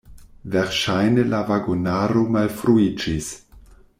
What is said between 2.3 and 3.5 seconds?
malfruiĝis.